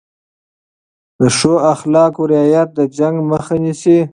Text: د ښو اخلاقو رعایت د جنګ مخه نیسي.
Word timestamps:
د 1.19 1.21
ښو 1.37 1.53
اخلاقو 1.73 2.21
رعایت 2.33 2.69
د 2.77 2.79
جنګ 2.97 3.15
مخه 3.31 3.55
نیسي. 3.63 3.99